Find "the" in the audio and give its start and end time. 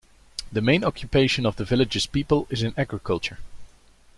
0.51-0.63, 1.57-1.63